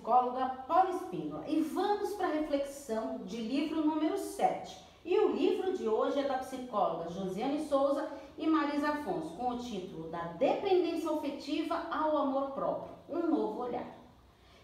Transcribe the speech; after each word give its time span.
psicóloga 0.00 0.46
Paula 0.66 0.90
Espínola 0.90 1.44
e 1.46 1.60
vamos 1.60 2.14
para 2.14 2.28
a 2.28 2.32
reflexão 2.32 3.18
de 3.18 3.36
livro 3.36 3.84
número 3.84 4.16
7. 4.16 4.78
E 5.04 5.18
o 5.18 5.32
livro 5.32 5.76
de 5.76 5.86
hoje 5.86 6.20
é 6.20 6.22
da 6.22 6.38
psicóloga 6.38 7.10
Josiane 7.10 7.66
Souza 7.68 8.08
e 8.38 8.46
Marisa 8.46 8.88
Afonso, 8.88 9.36
com 9.36 9.50
o 9.50 9.58
título 9.58 10.08
Da 10.08 10.22
Dependência 10.38 11.10
Afetiva 11.10 11.86
ao 11.90 12.16
Amor 12.16 12.52
Próprio, 12.52 12.94
um 13.10 13.26
novo 13.26 13.62
olhar. 13.62 13.86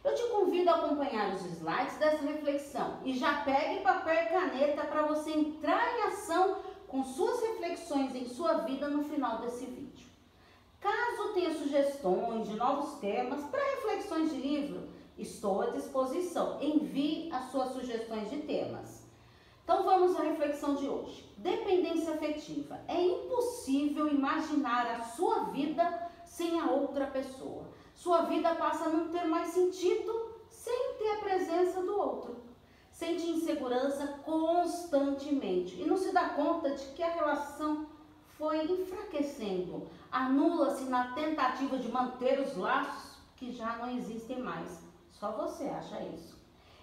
Eu 0.02 0.14
te 0.14 0.22
convido 0.28 0.70
a 0.70 0.76
acompanhar 0.76 1.34
os 1.34 1.44
slides 1.44 1.98
dessa 1.98 2.24
reflexão 2.24 3.00
e 3.04 3.14
já 3.14 3.42
pegue 3.42 3.82
papel 3.82 4.14
e 4.14 4.28
caneta 4.28 4.86
para 4.86 5.02
você 5.02 5.32
entrar 5.32 5.98
em 5.98 6.02
ação 6.04 6.60
com 6.88 7.04
suas 7.04 7.42
reflexões 7.42 8.14
em 8.14 8.26
sua 8.26 8.54
vida 8.58 8.88
no 8.88 9.04
final 9.04 9.40
desse 9.40 9.66
vídeo. 9.66 10.06
Caso 10.80 11.34
tenha 11.34 11.52
sugestões 11.52 12.48
de 12.48 12.54
novos 12.56 12.98
temas 13.00 13.44
para 13.44 13.60
reflexões 13.60 14.30
de 14.30 14.36
livro, 14.36 14.95
estou 15.16 15.62
à 15.62 15.66
disposição. 15.70 16.58
Envie 16.60 17.30
as 17.32 17.50
suas 17.50 17.72
sugestões 17.72 18.30
de 18.30 18.38
temas. 18.42 19.06
Então 19.64 19.82
vamos 19.82 20.16
à 20.16 20.22
reflexão 20.22 20.74
de 20.76 20.88
hoje. 20.88 21.28
Dependência 21.38 22.14
afetiva. 22.14 22.78
É 22.86 23.02
impossível 23.02 24.08
imaginar 24.08 24.86
a 24.86 25.02
sua 25.02 25.44
vida 25.44 26.10
sem 26.24 26.60
a 26.60 26.70
outra 26.70 27.06
pessoa. 27.06 27.64
Sua 27.94 28.22
vida 28.22 28.54
passa 28.54 28.84
a 28.84 28.88
não 28.90 29.08
ter 29.08 29.24
mais 29.24 29.48
sentido 29.48 30.36
sem 30.50 30.94
ter 30.98 31.10
a 31.10 31.18
presença 31.18 31.82
do 31.82 31.98
outro. 31.98 32.36
Sente 32.92 33.28
insegurança 33.28 34.06
constantemente 34.24 35.80
e 35.80 35.84
não 35.84 35.96
se 35.96 36.12
dá 36.12 36.30
conta 36.30 36.70
de 36.70 36.84
que 36.94 37.02
a 37.02 37.12
relação 37.12 37.86
foi 38.38 38.64
enfraquecendo. 38.64 39.88
Anula-se 40.10 40.84
na 40.84 41.12
tentativa 41.12 41.78
de 41.78 41.90
manter 41.90 42.40
os 42.40 42.56
laços 42.56 43.16
que 43.36 43.50
já 43.50 43.76
não 43.76 43.90
existem 43.90 44.40
mais. 44.40 44.85
Só 45.18 45.32
você 45.32 45.64
acha 45.64 46.00
isso. 46.02 46.36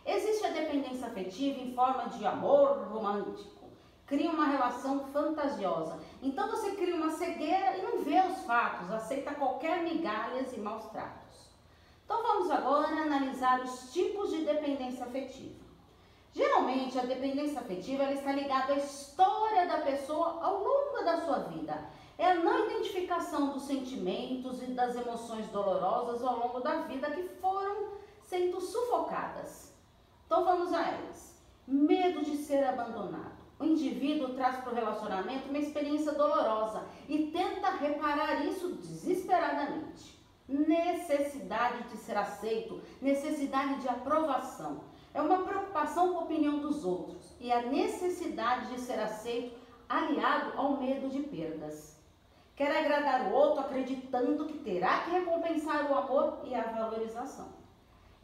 Existe 0.06 0.46
a 0.46 0.52
dependência 0.52 1.08
afetiva 1.08 1.60
em 1.60 1.74
forma 1.74 2.10
de 2.10 2.26
amor 2.26 2.88
romântico. 2.92 3.70
Cria 4.08 4.32
uma 4.32 4.48
relação 4.48 5.06
fantasiosa. 5.12 6.00
Então 6.22 6.50
você 6.50 6.72
cria 6.72 6.96
uma 6.96 7.12
cegueira 7.12 7.78
e 7.78 7.82
não 7.84 8.04
vê 8.04 8.20
os 8.20 8.40
fatos, 8.40 8.92
aceita 8.92 9.36
qualquer 9.36 9.84
migalhas 9.84 10.52
e 10.52 10.60
maus 10.60 10.86
tratos. 10.90 11.50
Então 12.04 12.22
vamos 12.22 12.52
agora 12.52 12.88
analisar 12.88 13.62
os 13.62 13.94
tipos 13.94 14.32
de 14.32 14.44
dependência 14.44 15.06
afetiva. 15.06 15.64
Geralmente, 16.34 16.98
a 16.98 17.06
dependência 17.06 17.60
afetiva 17.60 18.12
está 18.12 18.32
ligada 18.32 18.74
à 18.74 18.78
história 18.78 19.68
da 19.68 19.78
pessoa 19.78 20.40
ao 20.42 20.64
longo 20.64 21.06
da 21.06 21.22
sua 21.22 21.40
vida. 21.40 21.86
É 22.18 22.32
a 22.32 22.36
não 22.36 22.66
identificação 22.66 23.52
dos 23.52 23.64
sentimentos 23.64 24.62
e 24.64 24.68
das 24.68 24.96
emoções 24.96 25.48
dolorosas 25.50 26.24
ao 26.24 26.40
longo 26.40 26.60
da 26.60 26.82
vida 26.82 27.10
que 27.12 27.24
foram 27.40 28.03
sendo 28.34 28.60
sufocadas. 28.60 29.72
Então 30.26 30.44
vamos 30.44 30.74
a 30.74 30.82
elas. 30.82 31.40
Medo 31.68 32.26
de 32.26 32.36
ser 32.38 32.64
abandonado. 32.64 33.44
O 33.60 33.64
indivíduo 33.64 34.34
traz 34.34 34.58
para 34.58 34.72
o 34.72 34.76
relacionamento 34.76 35.50
uma 35.50 35.60
experiência 35.60 36.14
dolorosa 36.14 36.84
e 37.08 37.28
tenta 37.28 37.70
reparar 37.70 38.44
isso 38.44 38.70
desesperadamente. 38.70 40.20
Necessidade 40.50 41.84
de 41.90 41.98
ser 41.98 42.18
aceito, 42.18 42.82
necessidade 43.00 43.82
de 43.82 43.88
aprovação. 43.88 44.82
É 45.14 45.22
uma 45.22 45.44
preocupação 45.44 46.14
com 46.14 46.20
a 46.22 46.24
opinião 46.24 46.58
dos 46.58 46.84
outros 46.84 47.36
e 47.40 47.52
a 47.52 47.62
necessidade 47.62 48.74
de 48.74 48.82
ser 48.82 49.00
aceito 49.00 49.56
aliado 49.88 50.54
ao 50.58 50.78
medo 50.78 51.08
de 51.08 51.22
perdas. 51.22 52.02
Quer 52.56 52.76
agradar 52.76 53.28
o 53.28 53.36
outro 53.36 53.62
acreditando 53.62 54.48
que 54.48 54.58
terá 54.58 55.04
que 55.04 55.12
recompensar 55.12 55.92
o 55.92 55.96
amor 55.96 56.42
e 56.46 56.56
a 56.56 56.64
valorização. 56.64 57.63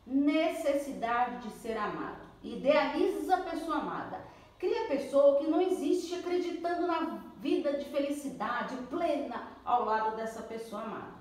Necessidade 0.06 1.48
de 1.48 1.54
ser 1.56 1.78
amado. 1.78 2.28
Idealiza 2.44 3.36
a 3.36 3.42
pessoa 3.42 3.78
amada. 3.78 4.22
Cria 4.58 4.86
a 4.86 4.88
pessoa 4.88 5.38
que 5.38 5.48
não 5.48 5.62
existe 5.62 6.16
acreditando 6.16 6.88
na 6.88 7.22
vida 7.38 7.78
de 7.78 7.86
felicidade 7.86 8.76
plena 8.90 9.48
ao 9.64 9.86
lado 9.86 10.16
dessa 10.16 10.42
pessoa 10.42 10.82
amada. 10.82 11.20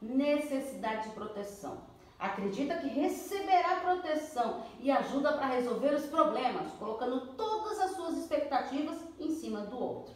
Necessidade 0.00 1.08
de 1.08 1.14
proteção 1.14 1.94
acredita 2.18 2.78
que 2.78 2.88
receberá 2.88 3.80
proteção 3.80 4.62
e 4.80 4.90
ajuda 4.90 5.32
para 5.32 5.46
resolver 5.46 5.94
os 5.94 6.06
problemas, 6.06 6.72
colocando 6.78 7.34
todas 7.34 7.78
as 7.80 7.90
suas 7.92 8.16
expectativas 8.16 8.98
em 9.18 9.30
cima 9.30 9.60
do 9.60 9.78
outro. 9.78 10.14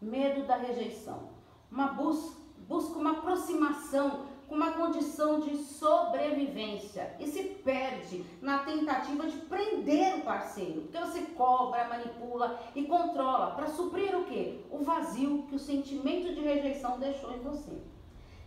Medo 0.00 0.46
da 0.46 0.56
rejeição. 0.56 1.30
Uma 1.70 1.88
busca, 1.88 2.36
busca 2.68 2.98
uma 2.98 3.12
aproximação 3.12 4.26
com 4.48 4.54
uma 4.54 4.72
condição 4.72 5.40
de 5.40 5.56
sobrevivência 5.56 7.14
e 7.18 7.26
se 7.26 7.42
perde 7.42 8.24
na 8.40 8.58
tentativa 8.60 9.26
de 9.26 9.36
prender 9.38 10.16
o 10.16 10.22
parceiro, 10.22 10.82
porque 10.82 10.98
você 10.98 11.22
cobra, 11.36 11.88
manipula 11.88 12.60
e 12.74 12.84
controla 12.84 13.52
para 13.52 13.68
suprir 13.68 14.16
o 14.16 14.24
quê? 14.24 14.60
O 14.70 14.78
vazio 14.78 15.44
que 15.48 15.54
o 15.54 15.58
sentimento 15.58 16.34
de 16.34 16.40
rejeição 16.40 16.98
deixou 16.98 17.32
em 17.32 17.40
você 17.40 17.82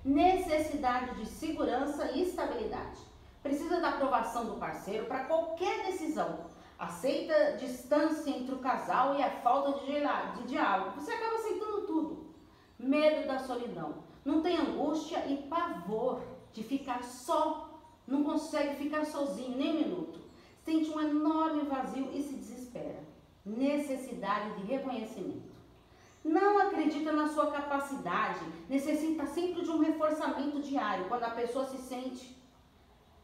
necessidade 0.03 1.15
de 1.15 1.25
segurança 1.25 2.11
e 2.11 2.23
estabilidade. 2.23 2.99
Precisa 3.43 3.79
da 3.79 3.89
aprovação 3.89 4.45
do 4.45 4.57
parceiro 4.57 5.05
para 5.05 5.25
qualquer 5.25 5.85
decisão. 5.85 6.47
Aceita 6.77 7.57
distância 7.57 8.29
entre 8.29 8.55
o 8.55 8.59
casal 8.59 9.15
e 9.15 9.23
a 9.23 9.29
falta 9.29 9.79
de 9.79 10.43
diálogo. 10.47 10.99
Você 10.99 11.11
acaba 11.11 11.35
aceitando 11.35 11.81
tudo. 11.81 12.33
Medo 12.77 13.27
da 13.27 13.39
solidão. 13.39 14.08
Não 14.23 14.41
tem 14.41 14.57
angústia 14.57 15.25
e 15.27 15.37
pavor 15.43 16.21
de 16.53 16.63
ficar 16.63 17.03
só. 17.03 17.69
Não 18.07 18.23
consegue 18.23 18.75
ficar 18.75 19.05
sozinho 19.05 19.57
nem 19.57 19.71
um 19.71 19.79
minuto. 19.79 20.19
Sente 20.63 20.89
um 20.89 20.99
enorme 20.99 21.63
vazio 21.63 22.09
e 22.13 22.21
se 22.21 22.33
desespera. 22.33 23.03
Necessidade 23.45 24.55
de 24.57 24.67
reconhecimento 24.67 25.49
não 26.23 26.59
acredita 26.59 27.11
na 27.11 27.29
sua 27.29 27.51
capacidade, 27.51 28.39
necessita 28.67 29.25
sempre 29.25 29.63
de 29.63 29.69
um 29.69 29.79
reforçamento 29.79 30.61
diário, 30.61 31.07
quando 31.07 31.23
a 31.23 31.31
pessoa 31.31 31.65
se 31.65 31.77
sente 31.77 32.37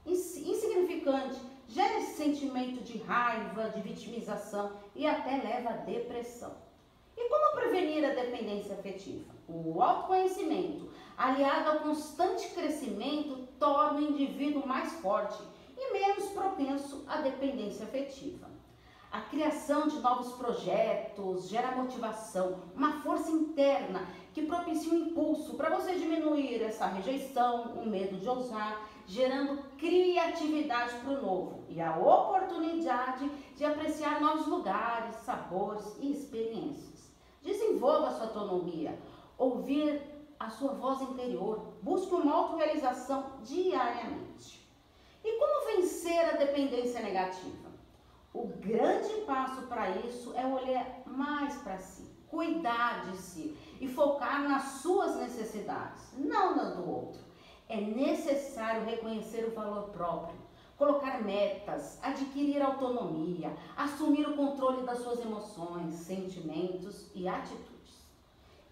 insignificante, 0.05 1.39
gera 1.67 1.97
esse 1.97 2.15
sentimento 2.15 2.83
de 2.83 2.99
raiva, 2.99 3.69
de 3.69 3.81
vitimização 3.81 4.73
e 4.95 5.05
até 5.05 5.37
leva 5.37 5.71
à 5.71 5.77
depressão. 5.77 6.55
E 7.17 7.29
como 7.29 7.55
prevenir 7.55 8.05
a 8.05 8.13
dependência 8.13 8.75
afetiva? 8.75 9.34
O 9.47 9.81
autoconhecimento, 9.81 10.89
aliado 11.17 11.69
ao 11.69 11.79
constante 11.79 12.49
crescimento, 12.49 13.47
torna 13.59 13.99
o 13.99 14.03
indivíduo 14.03 14.65
mais 14.65 14.93
forte 14.93 15.41
e 15.77 15.93
menos 15.93 16.29
propenso 16.29 17.03
à 17.07 17.17
dependência 17.17 17.85
afetiva. 17.85 18.49
A 19.11 19.21
criação 19.21 19.87
de 19.87 19.99
novos 19.99 20.33
projetos 20.33 21.47
gera 21.47 21.75
motivação, 21.75 22.59
uma 22.75 22.99
força 23.01 23.31
interna 23.31 24.05
que 24.33 24.45
propicia 24.45 24.91
um 24.91 25.07
impulso 25.07 25.53
para 25.53 25.69
você 25.69 25.95
diminuir 25.95 26.61
essa 26.61 26.85
rejeição, 26.87 27.75
o 27.81 27.85
medo 27.85 28.17
de 28.17 28.27
ousar, 28.27 28.85
gerando 29.07 29.63
criatividade 29.77 30.95
para 30.95 31.11
o 31.11 31.21
novo 31.21 31.63
e 31.69 31.79
a 31.79 31.95
oportunidade 31.95 33.29
de 33.55 33.63
apreciar 33.63 34.19
novos 34.19 34.47
lugares, 34.47 35.15
sabores 35.17 35.95
e 36.01 36.11
experiências. 36.11 37.09
Desenvolva 37.41 38.11
sua 38.11 38.25
autonomia, 38.25 38.99
ouvir 39.37 40.01
a 40.39 40.49
sua 40.49 40.73
voz 40.73 41.01
interior, 41.01 41.73
busque 41.81 42.13
uma 42.13 42.33
autorrealização 42.33 43.33
diariamente. 43.43 44.65
E 45.23 45.39
como 45.39 45.77
vencer 45.77 46.29
a 46.29 46.37
dependência 46.37 47.01
negativa? 47.01 47.69
O 48.33 48.47
grande 48.47 49.21
passo 49.25 49.63
para 49.67 49.89
isso 49.91 50.33
é 50.35 50.45
olhar 50.45 51.03
mais 51.05 51.55
para 51.55 51.77
si, 51.77 52.05
cuidar 52.27 53.09
de 53.09 53.17
si 53.17 53.57
e 53.79 53.87
focar 53.87 54.43
nas 54.43 54.81
suas 54.81 55.15
necessidades, 55.15 56.13
não 56.17 56.55
nas 56.55 56.75
do 56.75 56.89
outro. 56.89 57.21
É 57.67 57.79
necessário 57.79 58.85
reconhecer 58.85 59.45
o 59.45 59.55
valor 59.55 59.89
próprio, 59.89 60.37
colocar 60.77 61.23
metas, 61.23 61.97
adquirir 62.03 62.61
autonomia, 62.61 63.55
assumir 63.75 64.27
o 64.27 64.35
controle 64.35 64.85
das 64.85 64.99
suas 64.99 65.19
emoções, 65.21 65.95
sentimentos 65.95 67.09
e 67.15 67.27
atitudes. 67.27 67.74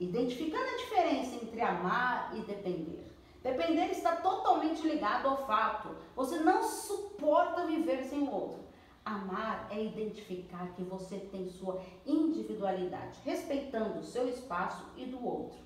Identificando 0.04 0.66
a 0.66 0.78
diferença 0.78 1.36
entre 1.36 1.62
amar 1.62 2.36
e 2.36 2.42
depender. 2.42 3.10
Depender 3.42 3.86
está 3.86 4.18
totalmente 4.18 4.86
ligado 4.86 5.30
ao 5.30 5.48
fato, 5.48 5.96
você 6.14 6.40
não 6.40 6.62
suporta 6.62 7.66
viver 7.66 8.04
sem 8.04 8.20
o 8.20 8.30
outro. 8.30 8.60
Amar 9.06 9.68
é 9.72 9.82
identificar 9.82 10.74
que 10.74 10.84
você 10.84 11.18
tem 11.18 11.48
sua 11.48 11.82
individualidade, 12.06 13.18
respeitando 13.24 14.00
o 14.00 14.04
seu 14.04 14.28
espaço 14.28 14.86
e 14.98 15.06
do 15.06 15.26
outro. 15.26 15.60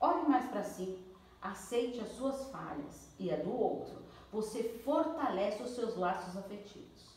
Olhe 0.00 0.28
mais 0.28 0.46
para 0.46 0.64
si, 0.64 0.98
aceite 1.40 2.00
as 2.00 2.08
suas 2.16 2.50
falhas 2.50 3.14
e 3.16 3.32
a 3.32 3.36
do 3.36 3.56
outro. 3.56 4.02
Você 4.32 4.64
fortalece 4.84 5.62
os 5.62 5.70
seus 5.70 5.96
laços 5.96 6.36
afetivos. 6.36 7.07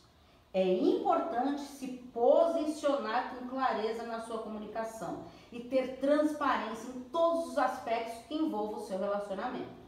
É 0.54 0.62
importante 0.62 1.62
se 1.62 1.88
posicionar 2.12 3.34
com 3.34 3.48
clareza 3.48 4.02
na 4.02 4.20
sua 4.20 4.38
comunicação 4.38 5.24
e 5.50 5.60
ter 5.60 5.98
transparência 5.98 6.90
em 6.90 7.00
todos 7.04 7.48
os 7.48 7.58
aspectos 7.58 8.26
que 8.26 8.34
envolvam 8.34 8.80
o 8.80 8.86
seu 8.86 8.98
relacionamento. 8.98 9.82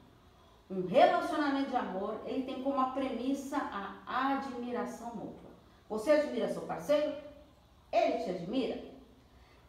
Um 0.70 0.86
relacionamento 0.86 1.68
de 1.68 1.76
amor, 1.76 2.18
ele 2.24 2.44
tem 2.44 2.62
como 2.62 2.80
a 2.80 2.90
premissa 2.90 3.58
a 3.58 4.28
admiração 4.38 5.14
mútua. 5.14 5.50
Você 5.86 6.12
admira 6.12 6.48
seu 6.48 6.62
parceiro? 6.62 7.14
Ele 7.92 8.24
te 8.24 8.30
admira? 8.30 8.82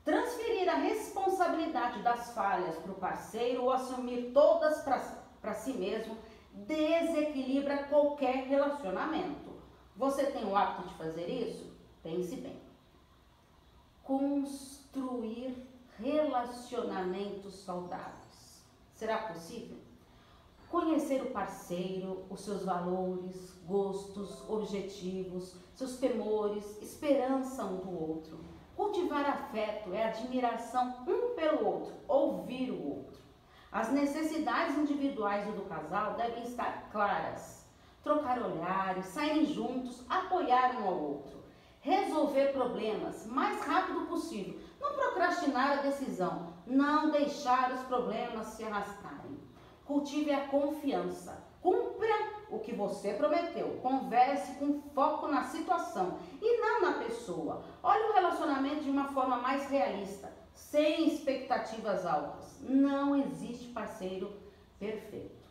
Transferir 0.06 0.70
a 0.70 0.76
responsabilidade 0.76 2.02
das 2.04 2.32
falhas 2.34 2.78
para 2.78 2.92
o 2.94 2.96
parceiro 2.96 3.64
ou 3.64 3.72
assumir 3.72 4.32
todas 4.34 4.82
para 4.82 5.54
si 5.56 5.74
mesmo 5.74 6.18
desequilibra 6.54 7.84
qualquer 7.84 8.46
relacionamento. 8.46 9.45
Você 9.96 10.26
tem 10.26 10.46
o 10.46 10.56
hábito 10.56 10.90
de 10.90 10.94
fazer 10.96 11.28
isso? 11.28 11.74
Pense 12.04 12.36
bem. 12.36 12.60
Construir 14.04 15.56
relacionamentos 15.98 17.56
saudáveis. 17.64 18.66
Será 18.94 19.18
possível? 19.20 19.78
Conhecer 20.70 21.22
o 21.22 21.32
parceiro, 21.32 22.26
os 22.30 22.42
seus 22.42 22.64
valores, 22.64 23.54
gostos, 23.66 24.48
objetivos, 24.50 25.56
seus 25.74 25.98
temores, 25.98 26.82
esperança 26.82 27.64
um 27.64 27.78
do 27.78 28.10
outro. 28.10 28.40
Cultivar 28.76 29.26
afeto 29.26 29.94
é 29.94 30.04
admiração 30.04 31.06
um 31.08 31.34
pelo 31.34 31.66
outro, 31.66 31.94
ouvir 32.08 32.72
o 32.72 32.98
outro. 32.98 33.22
As 33.72 33.92
necessidades 33.92 34.78
individuais 34.78 35.46
do 35.54 35.62
casal 35.64 36.16
devem 36.16 36.44
estar 36.44 36.90
claras. 36.92 37.65
Trocar 38.06 38.40
olhares, 38.40 39.08
saírem 39.08 39.48
juntos, 39.48 40.06
apoiar 40.08 40.80
um 40.80 40.88
ao 40.88 40.94
outro. 40.94 41.44
Resolver 41.82 42.54
problemas 42.54 43.26
mais 43.26 43.60
rápido 43.66 44.06
possível. 44.06 44.60
Não 44.80 44.94
procrastinar 44.94 45.80
a 45.80 45.82
decisão. 45.82 46.54
Não 46.68 47.10
deixar 47.10 47.72
os 47.72 47.82
problemas 47.88 48.46
se 48.50 48.64
arrastarem. 48.64 49.40
Cultive 49.86 50.32
a 50.32 50.46
confiança. 50.46 51.44
Cumpra 51.60 52.16
o 52.52 52.60
que 52.60 52.76
você 52.76 53.14
prometeu. 53.14 53.80
Converse 53.82 54.54
com 54.60 54.84
foco 54.94 55.28
na 55.28 55.46
situação 55.46 56.20
e 56.40 56.62
não 56.62 56.82
na 56.82 57.00
pessoa. 57.00 57.64
Olhe 57.82 58.04
o 58.04 58.14
relacionamento 58.14 58.84
de 58.84 58.92
uma 58.92 59.08
forma 59.08 59.38
mais 59.38 59.68
realista, 59.68 60.32
sem 60.54 61.08
expectativas 61.08 62.06
altas. 62.06 62.60
Não 62.62 63.16
existe 63.16 63.70
parceiro 63.70 64.32
perfeito. 64.78 65.45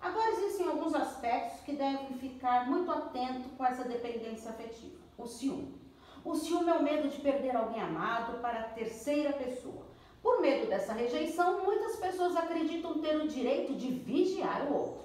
Agora 0.00 0.30
existem 0.30 0.66
alguns 0.66 0.94
aspectos 0.94 1.60
que 1.60 1.72
devem 1.72 2.14
ficar 2.14 2.68
muito 2.68 2.90
atento 2.90 3.50
com 3.50 3.64
essa 3.64 3.84
dependência 3.84 4.50
afetiva. 4.50 4.98
O 5.18 5.26
ciúme. 5.26 5.78
O 6.24 6.34
ciúme 6.34 6.70
é 6.70 6.74
o 6.74 6.82
medo 6.82 7.08
de 7.08 7.20
perder 7.20 7.54
alguém 7.54 7.82
amado 7.82 8.40
para 8.40 8.60
a 8.60 8.68
terceira 8.68 9.32
pessoa. 9.32 9.86
Por 10.22 10.40
medo 10.40 10.68
dessa 10.68 10.92
rejeição, 10.92 11.64
muitas 11.64 11.96
pessoas 11.96 12.36
acreditam 12.36 12.98
ter 13.00 13.16
o 13.16 13.28
direito 13.28 13.74
de 13.74 13.90
vigiar 13.90 14.66
o 14.70 14.74
outro. 14.74 15.04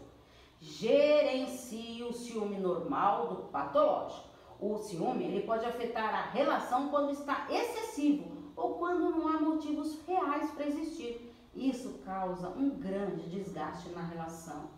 Gerencie 0.60 2.04
o 2.04 2.14
ciúme 2.14 2.58
normal 2.58 3.28
do 3.28 3.36
patológico. 3.50 4.30
O 4.60 4.78
ciúme 4.78 5.26
ele 5.26 5.46
pode 5.46 5.66
afetar 5.66 6.14
a 6.14 6.32
relação 6.32 6.90
quando 6.90 7.12
está 7.12 7.48
excessivo 7.50 8.52
ou 8.56 8.76
quando 8.76 9.10
não 9.10 9.28
há 9.28 9.40
motivos 9.40 10.00
reais 10.06 10.50
para 10.52 10.68
existir. 10.68 11.34
Isso 11.54 12.00
causa 12.06 12.50
um 12.50 12.70
grande 12.72 13.30
desgaste 13.30 13.90
na 13.90 14.02
relação. 14.02 14.70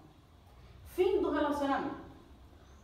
Fim 0.97 1.21
do 1.21 1.29
relacionamento. 1.29 2.07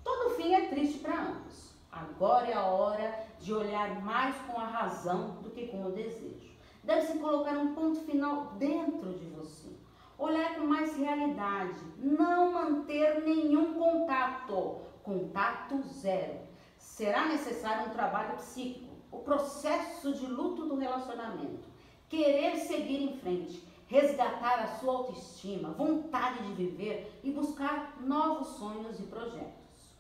Todo 0.04 0.36
fim 0.36 0.54
é 0.54 0.68
triste 0.68 1.00
para 1.00 1.20
ambos. 1.20 1.74
Agora 1.92 2.48
é 2.48 2.54
a 2.54 2.64
hora 2.64 3.26
de 3.40 3.52
olhar 3.52 4.04
mais 4.04 4.36
com 4.46 4.62
a 4.62 4.68
razão 4.68 5.42
do 5.42 5.50
que 5.50 5.66
com 5.66 5.88
o 5.88 5.92
desejo. 5.92 6.54
Deve-se 6.84 7.18
colocar 7.18 7.58
um 7.58 7.74
ponto 7.74 8.02
final 8.02 8.54
dentro 8.60 9.14
de 9.14 9.26
você. 9.32 9.70
Olhar 10.16 10.54
com 10.54 10.68
mais 10.68 10.96
realidade. 10.96 11.80
Não 11.98 12.52
manter 12.52 13.24
nenhum 13.24 13.74
contato. 13.74 14.82
Contato 15.02 15.82
zero. 15.82 16.38
Será 16.78 17.26
necessário 17.26 17.88
um 17.88 17.94
trabalho 17.96 18.36
psíquico. 18.36 18.94
O 19.12 19.22
processo 19.22 20.14
de 20.14 20.28
luto 20.28 20.68
do 20.68 20.76
relacionamento. 20.76 21.68
Querer 22.08 22.58
seguir 22.58 23.06
em 23.06 23.18
frente. 23.18 23.73
Resgatar 23.94 24.58
a 24.64 24.80
sua 24.80 24.92
autoestima, 24.92 25.70
vontade 25.70 26.42
de 26.48 26.54
viver 26.54 27.22
e 27.24 27.30
buscar 27.30 27.96
novos 28.02 28.48
sonhos 28.58 29.00
e 29.00 29.04
projetos. 29.04 29.94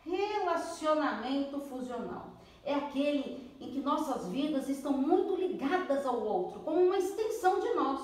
Relacionamento 0.00 1.60
fusional 1.60 2.30
é 2.64 2.74
aquele 2.74 3.48
em 3.60 3.70
que 3.70 3.80
nossas 3.80 4.26
vidas 4.26 4.68
estão 4.68 4.90
muito 4.90 5.36
ligadas 5.36 6.04
ao 6.04 6.20
outro, 6.20 6.58
como 6.64 6.80
uma 6.80 6.98
extensão 6.98 7.60
de 7.60 7.74
nós. 7.74 8.00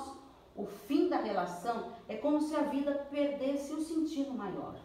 O 0.54 0.66
fim 0.66 1.08
da 1.08 1.16
relação 1.16 1.90
é 2.06 2.14
como 2.14 2.40
se 2.40 2.54
a 2.54 2.62
vida 2.62 2.94
perdesse 3.10 3.72
o 3.72 3.82
sentido 3.82 4.32
maior. 4.32 4.76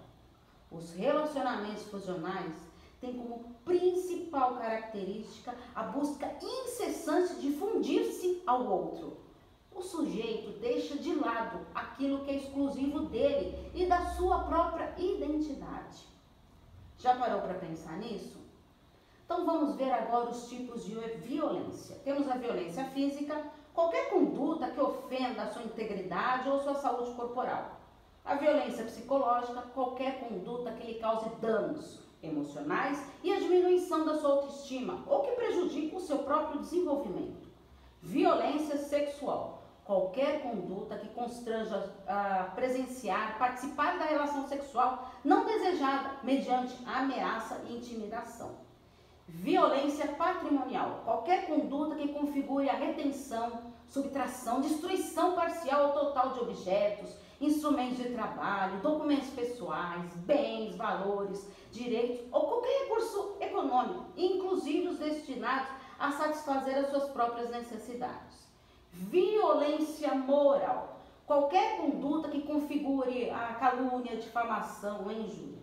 Os 0.72 0.96
relacionamentos 0.96 1.84
fusionais 1.84 2.56
têm 3.00 3.14
como 3.14 3.54
principal 3.64 4.56
característica 4.56 5.56
a 5.76 5.84
busca 5.84 6.36
incessante 6.42 7.36
de 7.36 7.52
fundir-se 7.52 8.42
ao 8.48 8.66
outro. 8.66 9.27
O 9.78 9.82
sujeito 9.84 10.60
deixa 10.60 10.98
de 10.98 11.14
lado 11.14 11.60
aquilo 11.76 12.26
que 12.26 12.32
é 12.32 12.38
exclusivo 12.38 13.02
dele 13.02 13.72
e 13.76 13.86
da 13.86 14.04
sua 14.08 14.40
própria 14.40 14.92
identidade. 14.98 16.04
Já 16.98 17.16
parou 17.16 17.42
para 17.42 17.54
pensar 17.54 17.96
nisso? 17.98 18.40
Então 19.24 19.46
vamos 19.46 19.76
ver 19.76 19.92
agora 19.92 20.32
os 20.32 20.50
tipos 20.50 20.84
de 20.84 20.96
violência. 20.96 21.96
Temos 22.04 22.28
a 22.28 22.38
violência 22.38 22.86
física, 22.86 23.40
qualquer 23.72 24.10
conduta 24.10 24.72
que 24.72 24.82
ofenda 24.82 25.44
a 25.44 25.48
sua 25.52 25.62
integridade 25.62 26.50
ou 26.50 26.60
sua 26.60 26.74
saúde 26.74 27.14
corporal. 27.14 27.78
A 28.26 28.34
violência 28.34 28.84
psicológica, 28.84 29.62
qualquer 29.76 30.20
conduta 30.22 30.72
que 30.72 30.88
lhe 30.88 31.00
cause 31.00 31.30
danos 31.40 32.00
emocionais 32.24 33.06
e 33.24 33.32
a 33.32 33.40
diminuição 33.40 34.04
da 34.06 34.18
sua 34.18 34.32
autoestima 34.32 35.04
ou 35.06 35.22
que 35.22 35.34
prejudique 35.34 35.96
o 35.96 36.00
seu 36.00 36.20
próprio 36.20 36.62
desenvolvimento. 36.62 37.48
Violência 38.02 38.78
sexual, 38.78 39.57
qualquer 39.88 40.42
conduta 40.42 40.98
que 40.98 41.08
constranja 41.08 41.96
a 42.06 42.52
presenciar, 42.54 43.40
participar 43.40 43.98
da 43.98 44.06
relação 44.06 44.46
sexual 44.46 45.10
não 45.24 45.46
desejada 45.46 46.18
mediante 46.24 46.78
ameaça 46.86 47.62
e 47.68 47.78
intimidação. 47.78 48.58
Violência 49.30 50.08
patrimonial. 50.10 51.02
Qualquer 51.06 51.48
conduta 51.48 51.96
que 51.96 52.10
configure 52.10 52.70
a 52.70 52.74
retenção, 52.74 53.74
subtração, 53.88 54.60
destruição 54.60 55.36
parcial 55.36 55.88
ou 55.88 55.94
total 55.94 56.34
de 56.34 56.42
objetos, 56.42 57.16
instrumentos 57.40 57.98
de 57.98 58.10
trabalho, 58.10 58.82
documentos 58.82 59.30
pessoais, 59.30 60.12
bens, 60.18 60.76
valores, 60.76 61.50
direitos 61.72 62.26
ou 62.32 62.48
qualquer 62.48 62.84
recurso 62.84 63.38
econômico, 63.40 64.06
inclusive 64.18 64.90
os 64.90 65.00
destinados 65.00 65.70
a 65.98 66.12
satisfazer 66.12 66.78
as 66.78 66.90
suas 66.90 67.10
próprias 67.12 67.50
necessidades. 67.50 68.47
Violência 69.10 70.14
moral. 70.16 71.00
Qualquer 71.26 71.78
conduta 71.78 72.30
que 72.30 72.42
configure 72.42 73.30
a 73.30 73.54
calúnia, 73.56 74.16
difamação 74.16 75.06
ou 75.06 75.12
injúria. 75.12 75.62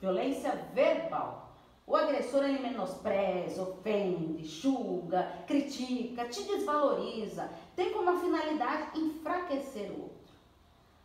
Violência 0.00 0.52
verbal 0.72 1.42
o 1.86 1.96
agressor 1.96 2.44
ele 2.44 2.60
menospreza, 2.60 3.62
ofende, 3.62 4.44
julga, 4.44 5.44
critica, 5.46 6.28
te 6.28 6.42
desvaloriza, 6.44 7.50
tem 7.74 7.92
como 7.92 8.18
finalidade 8.20 8.98
enfraquecer 8.98 9.90
o 9.90 10.02
outro. 10.02 10.32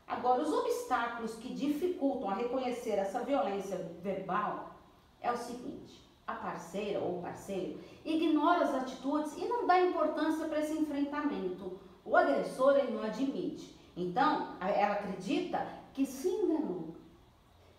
Agora, 0.07 0.43
os 0.43 0.53
obstáculos 0.53 1.36
que 1.36 1.53
dificultam 1.53 2.29
a 2.29 2.36
reconhecer 2.36 2.91
essa 2.91 3.24
violência 3.24 3.77
verbal 4.01 4.75
é 5.19 5.31
o 5.31 5.38
seguinte: 5.38 6.06
a 6.27 6.36
parceira 6.36 7.00
ou 7.00 7.22
parceiro 7.22 7.79
ignora 8.03 8.65
as 8.65 8.75
atitudes 8.75 9.36
e 9.38 9.46
não 9.46 9.65
dá 9.65 9.79
importância 9.81 10.48
para 10.48 10.60
esse 10.60 10.74
enfrentamento. 10.74 11.79
O 12.05 12.15
agressor 12.15 12.77
ele 12.77 12.91
não 12.91 13.03
admite. 13.03 13.75
Então, 13.96 14.55
ela 14.60 14.93
acredita 14.93 15.65
que 15.93 16.05
se 16.05 16.27
enganou. 16.27 16.96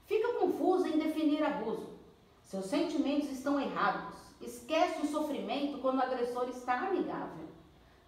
Fica 0.07 0.33
confusa 0.35 0.89
em 0.89 0.99
definir 0.99 1.43
abuso 1.45 1.99
seus 2.49 2.65
sentimentos 2.65 3.31
estão 3.31 3.61
errados. 3.61 4.17
Esquece 4.41 5.03
o 5.03 5.11
sofrimento 5.11 5.79
quando 5.79 5.99
o 5.99 6.03
agressor 6.03 6.49
está 6.49 6.89
amigável. 6.89 7.47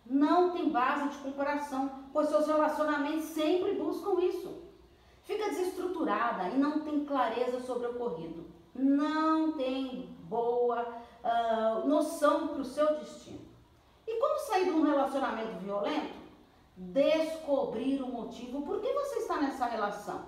Não 0.07 0.53
tem 0.53 0.71
base 0.71 1.11
de 1.11 1.19
comparação, 1.19 2.05
pois 2.11 2.31
seus 2.31 2.47
relacionamentos 2.47 3.27
sempre 3.27 3.75
buscam 3.75 4.19
isso. 4.23 4.63
Fica 5.25 5.51
desestruturada 5.51 6.49
e 6.49 6.59
não 6.59 6.81
tem 6.81 7.05
clareza 7.05 7.61
sobre 7.61 7.89
o 7.89 7.91
ocorrido. 7.91 8.47
Não 8.75 9.53
tem 9.53 10.09
boa 10.31 10.87
uh, 11.25 11.87
noção 11.89 12.49
para 12.49 12.61
o 12.61 12.65
seu 12.65 12.99
destino. 12.99 13.41
E 14.07 14.19
como 14.19 14.39
sair 14.39 14.65
de 14.65 14.71
um 14.71 14.83
relacionamento 14.83 15.59
violento? 15.59 16.21
Descobrir 16.77 18.01
o 18.01 18.09
motivo 18.09 18.63
por 18.63 18.81
que 18.81 18.91
você 18.93 19.17
está 19.17 19.39
nessa 19.39 19.67
relação. 19.67 20.25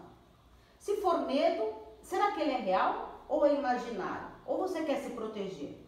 Se 0.78 0.97
for 0.97 1.21
medo, 1.21 1.73
será 2.02 2.32
que 2.32 2.40
ele 2.40 2.50
é 2.50 2.59
real? 2.59 3.12
ou 3.32 3.47
é 3.47 3.54
imaginário? 3.54 4.28
Ou 4.44 4.59
você 4.59 4.82
quer 4.82 4.99
se 4.99 5.11
proteger? 5.11 5.78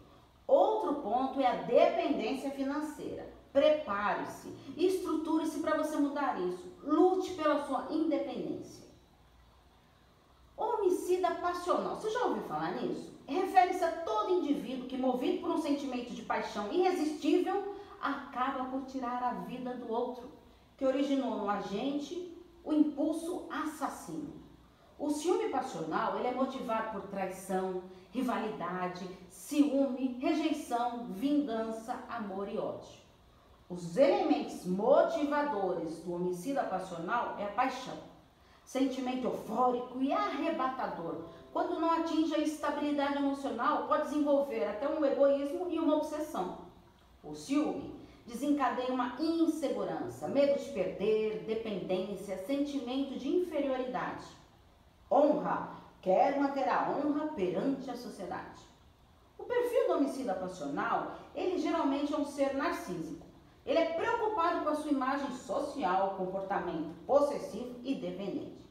Outro 0.47 1.03
ponto 1.03 1.39
é 1.41 1.47
a 1.47 1.63
dependência 1.63 2.51
financeira. 2.51 3.31
Prepare-se, 3.53 4.49
estruture-se 4.77 5.61
para 5.61 5.77
você 5.77 5.97
mudar 5.97 6.41
isso. 6.41 6.73
Lute 6.83 7.35
pela 7.35 7.67
sua 7.67 7.87
independência. 7.91 8.85
passional. 11.65 11.97
Você 11.97 12.11
já 12.11 12.25
ouviu 12.25 12.43
falar 12.45 12.73
nisso? 12.73 13.14
Refere-se 13.27 13.83
a 13.83 13.91
todo 13.91 14.33
indivíduo 14.33 14.87
que, 14.87 14.97
movido 14.97 15.41
por 15.41 15.51
um 15.51 15.63
sentimento 15.63 16.13
de 16.13 16.23
paixão 16.23 16.73
irresistível, 16.73 17.75
acaba 18.01 18.65
por 18.67 18.83
tirar 18.83 19.23
a 19.23 19.33
vida 19.45 19.75
do 19.75 19.91
outro, 19.91 20.31
que 20.77 20.85
originou 20.85 21.37
no 21.37 21.49
agente 21.49 22.37
o 22.63 22.73
impulso 22.73 23.47
assassino. 23.51 24.45
O 24.99 25.11
ciúme 25.11 25.49
passional 25.49 26.19
ele 26.19 26.29
é 26.29 26.35
motivado 26.35 26.93
por 26.93 27.09
traição, 27.09 27.83
rivalidade, 28.13 29.09
ciúme, 29.29 30.19
rejeição, 30.21 31.07
vingança, 31.11 31.99
amor 32.09 32.49
e 32.49 32.57
ódio. 32.59 33.05
Os 33.69 33.97
elementos 33.97 34.65
motivadores 34.67 35.99
do 36.01 36.15
homicida 36.15 36.63
passional 36.65 37.37
é 37.39 37.45
a 37.45 37.53
paixão, 37.53 37.99
sentimento 38.65 39.25
eufórico 39.25 40.01
e 40.01 40.13
arrebatador. 40.13 41.25
Quando 41.55 41.79
não 41.79 41.93
atinge 41.93 42.35
a 42.35 42.39
estabilidade 42.39 43.19
emocional, 43.19 43.87
pode 43.87 44.09
desenvolver 44.09 44.65
até 44.65 44.89
um 44.89 45.05
egoísmo 45.05 45.71
e 45.71 45.79
uma 45.79 45.99
obsessão. 45.99 46.59
O 47.23 47.33
ciúme 47.33 47.95
desencadeia 48.27 48.93
uma 48.93 49.15
insegurança, 49.21 50.27
medo 50.27 50.59
de 50.59 50.73
perder, 50.73 51.45
dependência, 51.47 52.39
sentimento 52.39 53.17
de 53.21 53.29
inferioridade. 53.29 54.27
Honra, 55.09 55.77
quer 56.03 56.41
manter 56.41 56.69
a 56.69 56.91
honra 56.91 57.29
perante 57.29 57.89
a 57.89 57.97
sociedade. 57.97 58.61
O 59.39 59.45
perfil 59.45 59.87
do 59.87 59.93
homicida 59.93 60.35
passional, 60.35 61.19
ele 61.37 61.59
geralmente 61.59 62.13
é 62.13 62.17
um 62.17 62.25
ser 62.25 62.55
narcísico. 62.55 63.25
Ele 63.65 63.79
é 63.79 63.93
preocupado 63.93 64.65
com 64.65 64.71
a 64.71 64.75
sua 64.75 64.91
imagem 64.91 65.31
social, 65.37 66.17
comportamento 66.17 66.93
possessivo 67.07 67.77
e 67.85 67.95
dependente. 67.95 68.64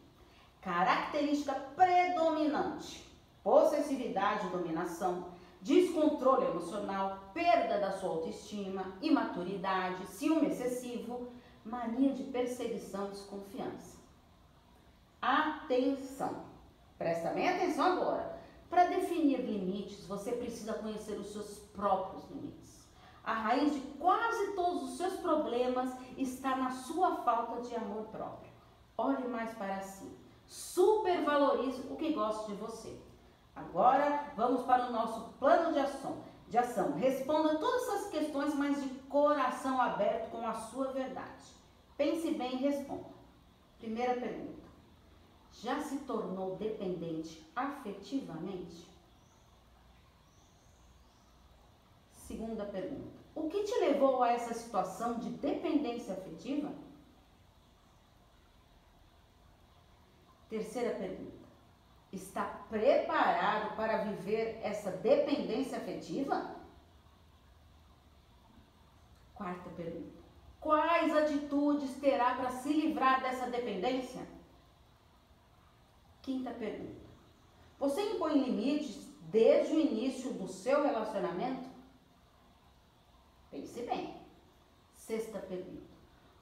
Característica 0.63 1.53
predominante: 1.75 3.05
possessividade 3.43 4.47
dominação, 4.47 5.27
descontrole 5.61 6.45
emocional, 6.45 7.31
perda 7.33 7.79
da 7.79 7.91
sua 7.91 8.11
autoestima, 8.11 8.93
imaturidade, 9.01 10.07
ciúme 10.07 10.47
excessivo, 10.47 11.33
mania 11.65 12.13
de 12.13 12.23
perseguição 12.23 13.07
e 13.07 13.11
desconfiança. 13.11 13.97
Atenção! 15.21 16.45
Presta 16.97 17.31
bem 17.31 17.49
atenção 17.49 17.97
agora. 17.97 18.39
Para 18.69 18.85
definir 18.85 19.41
limites, 19.41 20.05
você 20.05 20.31
precisa 20.31 20.73
conhecer 20.73 21.19
os 21.19 21.31
seus 21.31 21.59
próprios 21.73 22.29
limites. 22.29 22.87
A 23.23 23.33
raiz 23.33 23.73
de 23.73 23.81
quase 23.99 24.53
todos 24.53 24.83
os 24.83 24.97
seus 24.97 25.13
problemas 25.17 25.93
está 26.17 26.55
na 26.55 26.71
sua 26.71 27.17
falta 27.17 27.61
de 27.61 27.75
amor 27.75 28.05
próprio. 28.05 28.51
Olhe 28.97 29.27
mais 29.27 29.51
para 29.51 29.81
si. 29.81 30.22
Supervalorize 30.53 31.81
o 31.89 31.95
que 31.95 32.13
gosta 32.13 32.51
de 32.51 32.55
você. 32.59 32.95
Agora 33.55 34.31
vamos 34.35 34.61
para 34.67 34.87
o 34.87 34.91
nosso 34.91 35.33
plano 35.39 35.73
de 35.73 35.79
ação. 35.79 36.17
De 36.47 36.59
ação. 36.59 36.93
Responda 36.93 37.57
todas 37.57 37.87
essas 37.87 38.11
questões, 38.11 38.53
mas 38.53 38.79
de 38.79 38.89
coração 39.09 39.81
aberto 39.81 40.29
com 40.29 40.45
a 40.45 40.53
sua 40.53 40.91
verdade. 40.91 41.43
Pense 41.97 42.35
bem 42.35 42.53
e 42.53 42.67
responda. 42.67 43.09
Primeira 43.79 44.13
pergunta 44.13 44.61
já 45.53 45.81
se 45.81 45.97
tornou 45.99 46.55
dependente 46.55 47.43
afetivamente? 47.55 48.87
Segunda 52.11 52.63
pergunta: 52.63 53.17
o 53.33 53.49
que 53.49 53.63
te 53.63 53.79
levou 53.79 54.21
a 54.21 54.33
essa 54.33 54.53
situação 54.53 55.17
de 55.17 55.31
dependência 55.31 56.13
afetiva? 56.13 56.71
Terceira 60.53 60.93
pergunta: 60.93 61.47
está 62.11 62.43
preparado 62.69 63.75
para 63.75 64.03
viver 64.03 64.59
essa 64.61 64.91
dependência 64.91 65.79
afetiva? 65.79 66.57
Quarta 69.33 69.67
pergunta: 69.71 70.21
quais 70.59 71.11
atitudes 71.11 71.95
terá 71.95 72.35
para 72.35 72.51
se 72.51 72.71
livrar 72.71 73.23
dessa 73.23 73.47
dependência? 73.47 74.27
Quinta 76.21 76.51
pergunta. 76.51 77.01
Você 77.79 78.11
impõe 78.11 78.37
limites 78.43 79.07
desde 79.31 79.73
o 79.73 79.79
início 79.79 80.33
do 80.33 80.47
seu 80.47 80.83
relacionamento? 80.83 81.67
Pense 83.49 83.81
bem. 83.81 84.21
Sexta 84.93 85.39
pergunta. 85.39 85.91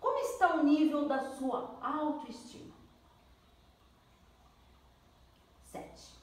Como 0.02 0.18
está 0.18 0.56
o 0.56 0.64
nível 0.66 1.08
da 1.08 1.32
sua 1.36 1.80
autoestima? 1.82 2.71
Sete. 5.72 6.20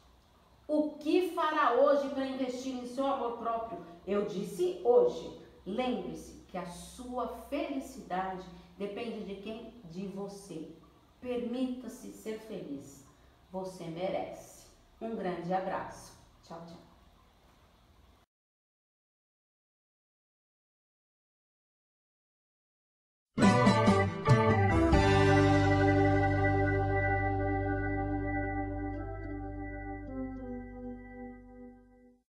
O 0.67 0.91
que 0.99 1.31
fará 1.31 1.73
hoje 1.73 2.11
para 2.11 2.27
investir 2.27 2.75
em 2.75 2.87
seu 2.87 3.07
amor 3.07 3.39
próprio? 3.39 3.83
Eu 4.07 4.27
disse 4.27 4.83
hoje. 4.85 5.41
Lembre-se 5.65 6.45
que 6.49 6.59
a 6.59 6.67
sua 6.67 7.29
felicidade 7.49 8.47
depende 8.77 9.25
de 9.25 9.37
quem? 9.37 9.73
De 9.85 10.07
você. 10.09 10.69
Permita-se 11.19 12.13
ser 12.13 12.39
feliz. 12.41 13.07
Você 13.51 13.85
merece. 13.85 14.67
Um 15.01 15.17
grande 15.17 15.51
abraço. 15.55 16.13
Tchau, 16.43 16.61
tchau. 16.67 16.88